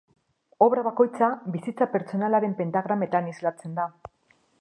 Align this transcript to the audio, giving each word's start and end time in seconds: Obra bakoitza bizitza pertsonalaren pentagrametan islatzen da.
Obra 0.67 0.83
bakoitza 0.85 1.27
bizitza 1.55 1.87
pertsonalaren 1.91 2.57
pentagrametan 2.61 3.29
islatzen 3.33 3.77
da. 3.81 3.87